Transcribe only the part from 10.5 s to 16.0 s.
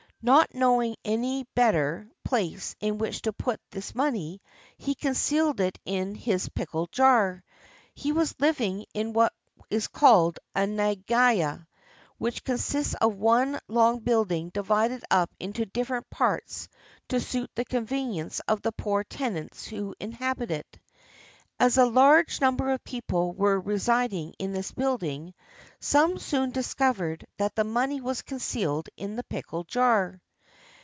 a nagaya, which consists of one long building divided up into dif